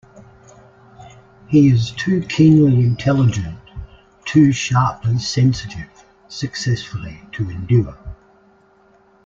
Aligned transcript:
He 1.47 1.69
is 1.69 1.91
too 1.91 2.23
keenly 2.23 2.83
intelligent, 2.83 3.59
too 4.25 4.51
sharply 4.51 5.19
sensitive, 5.19 5.91
successfully 6.27 7.21
to 7.33 7.47
endure. 7.51 7.95